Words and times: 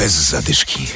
Bez 0.00 0.12
zadyszki. 0.12 0.86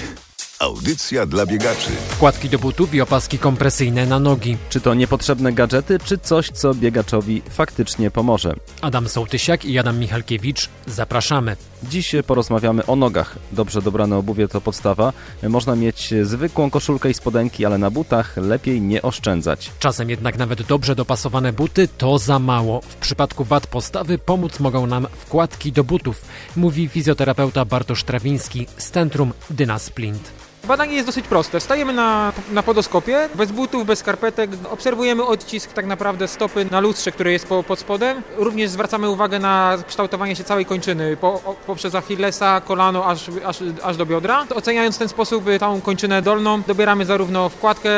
Audycja 0.59 1.27
dla 1.27 1.47
biegaczy. 1.47 1.91
Wkładki 2.09 2.49
do 2.49 2.59
butów 2.59 2.95
i 2.95 3.01
opaski 3.01 3.39
kompresyjne 3.39 4.07
na 4.07 4.19
nogi. 4.19 4.57
Czy 4.69 4.81
to 4.81 4.95
niepotrzebne 4.95 5.53
gadżety, 5.53 5.99
czy 6.05 6.19
coś, 6.19 6.51
co 6.51 6.75
biegaczowi 6.75 7.43
faktycznie 7.51 8.11
pomoże? 8.11 8.55
Adam 8.81 9.09
Sołtysiak 9.09 9.65
i 9.65 9.79
Adam 9.79 9.99
Michalkiewicz. 9.99 10.69
Zapraszamy. 10.87 11.57
Dziś 11.91 12.15
porozmawiamy 12.27 12.87
o 12.87 12.97
nogach. 12.97 13.39
Dobrze 13.53 13.83
dobrane 13.83 14.17
obuwie 14.17 14.49
to 14.49 14.61
podstawa. 14.61 15.13
Można 15.49 15.77
mieć 15.77 16.15
zwykłą 16.23 16.71
koszulkę 16.71 17.11
i 17.11 17.15
spodenki, 17.15 17.65
ale 17.65 17.79
na 17.79 17.91
butach 17.91 18.37
lepiej 18.37 18.81
nie 18.81 19.03
oszczędzać. 19.03 19.71
Czasem 19.79 20.11
jednak 20.11 20.39
nawet 20.39 20.63
dobrze 20.63 20.95
dopasowane 20.95 21.53
buty 21.53 21.89
to 21.99 22.19
za 22.19 22.39
mało. 22.39 22.81
W 22.81 22.95
przypadku 22.95 23.45
wad 23.45 23.67
postawy 23.67 24.19
pomóc 24.19 24.61
mogą 24.61 24.87
nam 24.87 25.07
wkładki 25.13 25.73
do 25.73 25.85
butów, 25.85 26.25
mówi 26.57 26.89
fizjoterapeuta 26.89 27.65
Bartosz 27.65 28.05
Trawiński 28.05 28.67
z 28.77 28.91
Centrum 28.91 29.33
Dynasplint. 29.51 30.54
Badanie 30.69 30.95
jest 30.95 31.07
dosyć 31.07 31.29
proste. 31.29 31.61
Stajemy 31.61 31.93
na, 31.93 32.33
na 32.53 32.63
podoskopie, 32.63 33.29
bez 33.35 33.53
butów, 33.53 33.87
bez 33.87 33.99
skarpetek. 33.99 34.51
Obserwujemy 34.71 35.25
odcisk 35.27 35.73
tak 35.73 35.87
naprawdę 35.87 36.29
stopy 36.29 36.67
na 36.71 36.81
lustrze, 36.81 37.13
które 37.13 37.33
jest 37.33 37.47
po, 37.47 37.63
pod 37.63 37.79
spodem. 37.79 38.23
Również 38.37 38.71
zwracamy 38.71 39.11
uwagę 39.11 39.39
na 39.39 39.79
kształtowanie 39.87 40.37
się 40.37 40.45
całej 40.45 40.67
kończyny, 40.67 41.17
po, 41.17 41.57
poprzez 41.67 41.95
Achillesa, 41.95 42.61
kolano, 42.61 43.07
aż, 43.07 43.31
aż, 43.45 43.59
aż 43.83 43.97
do 43.97 44.07
biodra. 44.07 44.47
Oceniając 44.55 44.97
w 44.97 44.99
ten 44.99 45.09
sposób 45.09 45.45
całą 45.61 45.81
kończynę 45.81 46.23
dolną, 46.23 46.63
dobieramy 46.63 47.05
zarówno 47.07 47.49
wkładkę, 47.49 47.91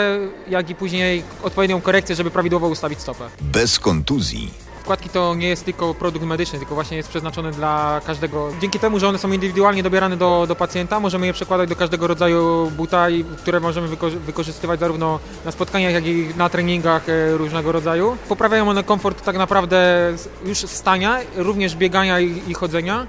jak 0.49 0.71
i 0.71 0.75
później 0.75 1.23
odpowiednią 1.43 1.81
korekcję, 1.81 2.17
żeby 2.17 2.31
prawidłowo 2.31 2.69
ustawić 2.69 3.01
stopę. 3.01 3.25
Bez 3.41 3.79
kontuzji. 3.79 4.66
Wkładki 4.87 5.09
to 5.09 5.35
nie 5.35 5.49
jest 5.49 5.65
tylko 5.65 5.95
produkt 5.95 6.27
medyczny, 6.27 6.59
tylko 6.59 6.75
właśnie 6.75 6.97
jest 6.97 7.09
przeznaczony 7.09 7.51
dla 7.51 8.01
każdego. 8.07 8.49
Dzięki 8.61 8.79
temu, 8.79 8.99
że 8.99 9.09
one 9.09 9.19
są 9.19 9.33
indywidualnie 9.33 9.83
dobierane 9.83 10.17
do, 10.17 10.45
do 10.49 10.57
pacjenta, 10.57 11.01
możemy 11.01 11.27
je 11.27 11.33
przekładać 11.33 11.69
do 11.69 11.77
każdego 11.77 12.07
rodzaju 12.07 12.71
buta, 12.77 13.07
które 13.39 13.61
możemy 13.61 13.89
wyko 13.89 14.11
wykorzystywać 14.11 14.81
zarówno 14.81 15.19
na 15.45 15.53
spotkaniach, 15.53 15.93
jak 15.93 16.07
i 16.07 16.29
na 16.37 16.49
treningach 16.49 17.09
e, 17.09 17.37
różnego 17.37 17.73
rodzaju. 17.73 18.17
Poprawiają 18.29 18.69
one 18.69 18.85
komfort 18.85 19.25
tak 19.25 19.37
naprawdę 19.37 20.13
już 20.45 20.59
stania, 20.59 21.19
również 21.37 21.77
biegania 21.77 22.21
i, 22.21 22.43
i 22.49 22.55
chodzenia 22.55 23.07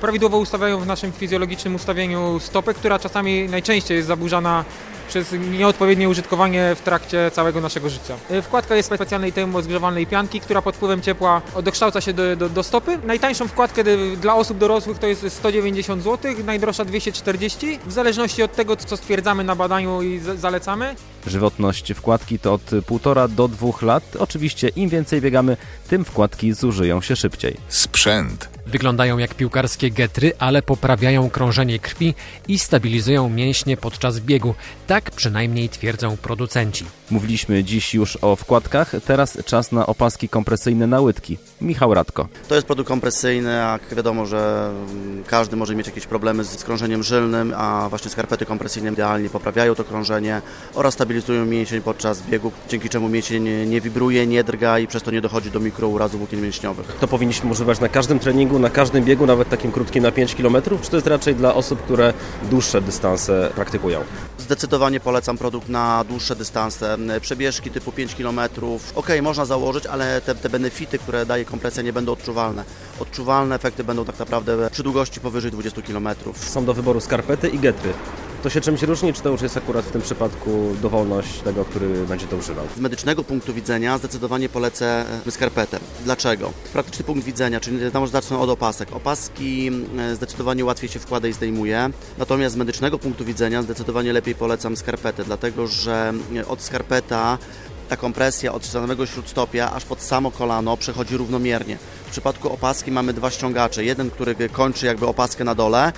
prawidłowo 0.00 0.38
ustawiają 0.38 0.80
w 0.80 0.86
naszym 0.86 1.12
fizjologicznym 1.12 1.74
ustawieniu 1.74 2.40
stopę, 2.40 2.74
która 2.74 2.98
czasami 2.98 3.48
najczęściej 3.48 3.96
jest 3.96 4.08
zaburzana 4.08 4.64
przez 5.10 5.32
nieodpowiednie 5.32 6.08
użytkowanie 6.08 6.74
w 6.74 6.80
trakcie 6.80 7.30
całego 7.30 7.60
naszego 7.60 7.90
życia. 7.90 8.16
E, 8.30 8.42
wkładka 8.42 8.76
jest 8.76 8.86
specjalnej 8.94 9.32
termozgrzewalnej 9.32 10.06
pianki, 10.06 10.40
która 10.40 10.62
pod 10.62 10.76
wpływem 10.76 11.02
ciepła 11.02 11.42
dokształca 11.62 12.00
się 12.00 12.12
do, 12.12 12.36
do, 12.36 12.48
do 12.48 12.62
stopy. 12.62 12.98
Najtańszą 13.04 13.48
wkładkę 13.48 13.84
dla 14.16 14.34
osób 14.34 14.58
dorosłych 14.58 14.98
to 14.98 15.06
jest 15.06 15.32
190 15.32 16.02
zł, 16.02 16.32
najdroższa 16.44 16.84
240, 16.84 17.78
w 17.86 17.92
zależności 17.92 18.42
od 18.42 18.52
tego, 18.52 18.76
co 18.76 18.96
stwierdzamy 18.96 19.44
na 19.44 19.54
badaniu 19.54 20.02
i 20.02 20.18
zalecamy. 20.18 20.94
Żywotność 21.26 21.92
wkładki 21.92 22.38
to 22.38 22.54
od 22.54 22.64
1,5 22.64 23.28
do 23.28 23.48
2 23.48 23.68
lat. 23.82 24.02
Oczywiście 24.18 24.68
im 24.68 24.88
więcej 24.88 25.20
biegamy, 25.20 25.56
tym 25.88 26.04
wkładki 26.04 26.52
zużyją 26.52 27.00
się 27.00 27.16
szybciej. 27.16 27.56
Sprzęt. 27.68 28.48
Wyglądają 28.66 29.18
jak 29.18 29.34
piłkarskie 29.34 29.90
getry, 29.90 30.32
ale 30.38 30.62
poprawiają 30.62 31.30
krążenie 31.30 31.78
krwi 31.78 32.14
i 32.48 32.58
stabilizują 32.58 33.28
mięśnie 33.28 33.76
podczas 33.76 34.20
biegu. 34.20 34.54
Tak 34.86 34.99
przynajmniej 35.02 35.68
twierdzą 35.68 36.16
producenci. 36.16 36.84
Mówiliśmy 37.10 37.64
dziś 37.64 37.94
już 37.94 38.18
o 38.22 38.36
wkładkach, 38.36 38.92
teraz 39.06 39.38
czas 39.44 39.72
na 39.72 39.86
opaski 39.86 40.28
kompresyjne 40.28 40.86
na 40.86 41.00
łydki. 41.00 41.38
Michał 41.60 41.94
Radko. 41.94 42.28
To 42.48 42.54
jest 42.54 42.66
produkt 42.66 42.88
kompresyjny, 42.88 43.50
jak 43.50 43.94
wiadomo, 43.94 44.26
że 44.26 44.70
mm, 44.90 45.24
każdy 45.24 45.56
może 45.56 45.74
mieć 45.74 45.86
jakieś 45.86 46.06
problemy 46.06 46.44
z 46.44 46.64
krążeniem 46.64 47.02
żylnym, 47.02 47.54
a 47.56 47.86
właśnie 47.88 48.10
skarpety 48.10 48.46
kompresyjne 48.46 48.92
idealnie 48.92 49.30
poprawiają 49.30 49.74
to 49.74 49.84
krążenie 49.84 50.42
oraz 50.74 50.94
stabilizują 50.94 51.46
mięsień 51.46 51.82
podczas 51.82 52.22
biegu, 52.22 52.52
dzięki 52.68 52.88
czemu 52.88 53.08
mięsień 53.08 53.42
nie, 53.42 53.66
nie 53.66 53.80
wibruje, 53.80 54.26
nie 54.26 54.44
drga 54.44 54.78
i 54.78 54.86
przez 54.86 55.02
to 55.02 55.10
nie 55.10 55.20
dochodzi 55.20 55.50
do 55.50 55.60
mikrourazów 55.60 56.18
włókien 56.18 56.42
mięśniowych. 56.42 56.86
To 57.00 57.08
powinniśmy 57.08 57.50
używać 57.50 57.80
na 57.80 57.88
każdym 57.88 58.18
treningu, 58.18 58.58
na 58.58 58.70
każdym 58.70 59.04
biegu, 59.04 59.26
nawet 59.26 59.48
takim 59.48 59.72
krótkim 59.72 60.02
na 60.02 60.12
5 60.12 60.34
km, 60.34 60.56
czy 60.82 60.90
to 60.90 60.96
jest 60.96 61.06
raczej 61.06 61.34
dla 61.34 61.54
osób, 61.54 61.82
które 61.82 62.12
dłuższe 62.50 62.80
dystanse 62.80 63.50
praktykują? 63.54 64.00
Zdecydowanie 64.38 64.89
polecam 64.98 65.38
produkt 65.38 65.68
na 65.68 66.04
dłuższe 66.04 66.36
dystanse. 66.36 66.96
Przebieżki 67.20 67.70
typu 67.70 67.92
5 67.92 68.14
km, 68.14 68.40
ok, 68.94 69.08
można 69.22 69.44
założyć, 69.44 69.86
ale 69.86 70.20
te, 70.20 70.34
te 70.34 70.48
benefity, 70.48 70.98
które 70.98 71.26
daje 71.26 71.44
kompresja 71.44 71.82
nie 71.82 71.92
będą 71.92 72.12
odczuwalne. 72.12 72.64
Odczuwalne 73.00 73.54
efekty 73.54 73.84
będą 73.84 74.04
tak 74.04 74.18
naprawdę 74.18 74.70
przy 74.70 74.82
długości 74.82 75.20
powyżej 75.20 75.50
20 75.50 75.82
km. 75.82 76.08
Są 76.34 76.64
do 76.64 76.74
wyboru 76.74 77.00
skarpety 77.00 77.48
i 77.48 77.58
getry. 77.58 77.92
To 78.42 78.50
się 78.50 78.60
czymś 78.60 78.82
różni, 78.82 79.12
czy 79.12 79.22
to 79.22 79.28
już 79.28 79.42
jest 79.42 79.56
akurat 79.56 79.84
w 79.84 79.90
tym 79.90 80.02
przypadku 80.02 80.76
dowolność 80.82 81.40
tego, 81.40 81.64
który 81.64 82.06
będzie 82.06 82.26
to 82.26 82.36
używał? 82.36 82.64
Z 82.76 82.80
medycznego 82.80 83.24
punktu 83.24 83.54
widzenia 83.54 83.98
zdecydowanie 83.98 84.48
polecę 84.48 85.04
e, 85.26 85.30
skarpetę. 85.30 85.78
Dlaczego? 86.04 86.52
Praktyczny 86.72 87.04
punkt 87.04 87.24
widzenia, 87.24 87.60
czyli 87.60 87.90
tam 87.90 88.02
może 88.02 88.12
zacznę 88.12 88.38
od 88.38 88.50
opasek. 88.50 88.92
Opaski 88.92 89.70
e, 89.98 90.14
zdecydowanie 90.14 90.64
łatwiej 90.64 90.90
się 90.90 90.98
wkłada 90.98 91.28
i 91.28 91.32
zdejmuje, 91.32 91.90
natomiast 92.18 92.54
z 92.54 92.58
medycznego 92.58 92.98
punktu 92.98 93.24
widzenia 93.24 93.62
zdecydowanie 93.62 94.12
lepiej 94.12 94.34
polecam 94.34 94.76
skarpetę, 94.76 95.24
dlatego 95.24 95.66
że 95.66 96.12
e, 96.36 96.46
od 96.46 96.62
skarpeta 96.62 97.38
ta 97.88 97.96
kompresja 97.96 98.52
od 98.52 98.66
samego 98.66 99.06
śródstopia 99.06 99.72
aż 99.72 99.84
pod 99.84 100.02
samo 100.02 100.30
kolano 100.30 100.76
przechodzi 100.76 101.16
równomiernie. 101.16 101.78
W 102.06 102.10
przypadku 102.10 102.52
opaski 102.52 102.92
mamy 102.92 103.12
dwa 103.12 103.30
ściągacze. 103.30 103.84
Jeden, 103.84 104.10
który 104.10 104.48
kończy 104.52 104.86
jakby 104.86 105.06
opaskę 105.06 105.44
na 105.44 105.54
dole, 105.54 105.92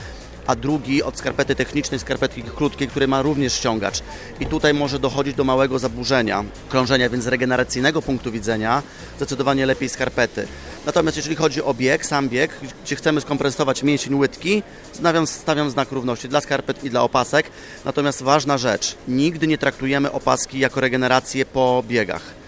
a 0.47 0.57
drugi 0.57 1.03
od 1.03 1.19
skarpety 1.19 1.55
technicznej, 1.55 2.01
skarpetki 2.01 2.43
krótkiej, 2.43 2.89
który 2.89 3.09
ma 3.09 3.23
również 3.23 3.53
ściągacz. 3.53 4.03
I 4.41 4.47
tutaj 4.47 4.75
może 4.75 4.99
dochodzić 4.99 5.35
do 5.35 5.45
małego 5.45 5.79
zaburzenia 5.79 6.45
krążenia, 6.69 7.09
więc 7.09 7.25
z 7.25 7.27
regeneracyjnego 7.27 8.03
punktu 8.03 8.33
widzenia 8.33 8.83
zdecydowanie 9.17 9.67
lepiej 9.67 9.89
skarpety. 9.89 10.47
Natomiast 10.87 11.17
jeżeli 11.17 11.37
chodzi 11.37 11.63
o 11.63 11.75
bieg, 11.75 12.07
sam 12.07 12.29
bieg, 12.29 12.51
gdzie 12.85 12.97
chcemy 12.97 13.21
skompresować 13.21 13.83
mięsień 13.83 14.15
łydki, 14.15 14.63
stawiam, 14.93 15.27
stawiam 15.27 15.71
znak 15.71 15.93
równości 15.93 16.29
dla 16.29 16.41
skarpet 16.41 16.85
i 16.85 16.91
dla 16.91 17.03
opasek. 17.03 17.47
Natomiast 17.85 18.23
ważna 18.23 18.59
rzecz, 18.59 18.97
nigdy 19.09 19.47
nie 19.47 19.59
traktujemy 19.59 20.13
opaski 20.13 20.59
jako 20.59 20.81
regenerację 20.81 21.45
po 21.45 21.85
biegach 21.89 22.42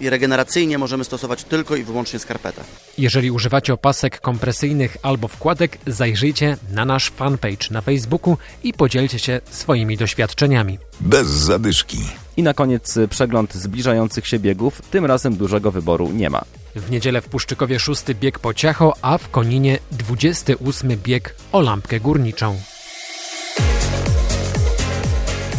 i 0.00 0.10
regeneracyjnie 0.10 0.78
możemy 0.78 1.04
stosować 1.04 1.44
tylko 1.44 1.76
i 1.76 1.82
wyłącznie 1.82 2.18
skarpetę. 2.18 2.64
Jeżeli 2.98 3.30
używacie 3.30 3.74
opasek 3.74 4.20
kompresyjnych 4.20 4.96
albo 5.02 5.28
wkładek, 5.28 5.78
zajrzyjcie 5.86 6.56
na 6.70 6.84
nasz 6.84 7.10
fanpage 7.10 7.70
na 7.70 7.80
Facebooku 7.80 8.36
i 8.62 8.72
podzielcie 8.72 9.18
się 9.18 9.40
swoimi 9.50 9.96
doświadczeniami. 9.96 10.78
Bez 11.00 11.28
zadyszki. 11.28 11.98
I 12.36 12.42
na 12.42 12.54
koniec 12.54 12.98
przegląd 13.10 13.54
zbliżających 13.54 14.26
się 14.26 14.38
biegów. 14.38 14.82
Tym 14.90 15.04
razem 15.06 15.36
dużego 15.36 15.70
wyboru 15.70 16.10
nie 16.12 16.30
ma. 16.30 16.42
W 16.76 16.90
niedzielę 16.90 17.20
w 17.20 17.28
Puszczykowie 17.28 17.78
szósty 17.78 18.14
bieg 18.14 18.38
po 18.38 18.54
Ciacho, 18.54 18.94
a 19.02 19.18
w 19.18 19.30
Koninie 19.30 19.78
28 19.92 20.96
bieg 20.96 21.34
o 21.52 21.60
lampkę 21.60 22.00
górniczą. 22.00 22.56